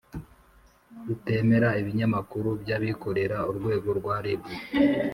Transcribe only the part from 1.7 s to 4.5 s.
ibinyamakuru by’abikorera urwego rwa rib